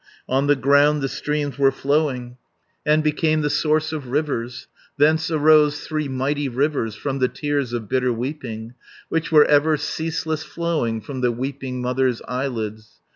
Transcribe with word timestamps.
On 0.27 0.47
the 0.47 0.55
ground 0.55 1.03
the 1.03 1.07
streams 1.07 1.59
were 1.59 1.69
flowing, 1.71 2.37
And 2.87 3.03
became 3.03 3.41
the 3.41 3.51
source 3.51 3.93
of 3.93 4.07
rivers; 4.07 4.67
Thence 4.97 5.29
arose 5.29 5.85
three 5.85 6.07
mighty 6.07 6.49
rivers 6.49 6.95
From 6.95 7.19
the 7.19 7.27
tears 7.27 7.71
of 7.71 7.87
bitter 7.87 8.11
weeping, 8.11 8.73
Which 9.09 9.31
were 9.31 9.45
ever 9.45 9.77
ceaseless 9.77 10.41
flowing 10.43 11.01
From 11.01 11.21
the 11.21 11.31
weeping 11.31 11.83
mother's 11.83 12.19
eyelids. 12.27 12.99